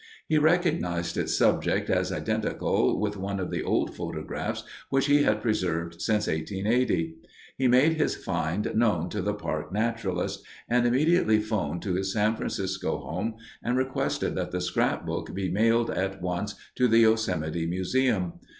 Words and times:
He 0.27 0.39
recognized 0.39 1.15
its 1.15 1.37
subject 1.37 1.87
as 1.87 2.11
identical 2.11 2.99
with 2.99 3.17
one 3.17 3.39
of 3.39 3.51
the 3.51 3.61
old 3.61 3.95
photographs 3.95 4.63
which 4.89 5.05
he 5.05 5.21
had 5.21 5.43
preserved 5.43 6.01
since 6.01 6.25
1880. 6.25 7.17
He 7.55 7.67
made 7.67 7.97
his 7.99 8.15
find 8.15 8.71
known 8.73 9.09
to 9.09 9.21
the 9.21 9.35
park 9.35 9.71
naturalist, 9.71 10.43
and 10.67 10.87
immediately 10.87 11.39
phoned 11.39 11.83
to 11.83 11.93
his 11.93 12.11
San 12.11 12.35
Francisco 12.35 12.97
home 12.97 13.35
and 13.61 13.77
requested 13.77 14.33
that 14.33 14.49
the 14.49 14.59
scrapbook 14.59 15.35
be 15.35 15.51
mailed 15.51 15.91
at 15.91 16.19
once 16.19 16.55
to 16.73 16.87
the 16.87 16.97
Yosemite 16.97 17.67
Museum. 17.67 18.33